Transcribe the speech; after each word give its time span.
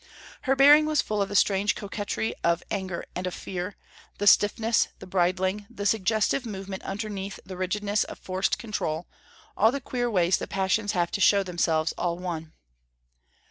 Her 0.49 0.55
bearing 0.55 0.87
was 0.87 1.03
full 1.03 1.21
of 1.21 1.29
the 1.29 1.35
strange 1.35 1.75
coquetry 1.75 2.33
of 2.43 2.63
anger 2.71 3.05
and 3.15 3.27
of 3.27 3.35
fear, 3.35 3.75
the 4.17 4.25
stiffness, 4.25 4.87
the 4.97 5.05
bridling, 5.05 5.67
the 5.69 5.85
suggestive 5.85 6.43
movement 6.43 6.81
underneath 6.81 7.39
the 7.45 7.55
rigidness 7.55 8.03
of 8.05 8.17
forced 8.17 8.57
control, 8.57 9.07
all 9.55 9.71
the 9.71 9.79
queer 9.79 10.09
ways 10.09 10.37
the 10.37 10.47
passions 10.47 10.93
have 10.93 11.11
to 11.11 11.21
show 11.21 11.43
themselves 11.43 11.93
all 11.99 12.17
one. 12.17 12.51